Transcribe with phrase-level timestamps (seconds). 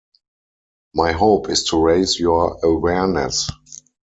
[0.95, 3.47] My hope is to raise your awareness.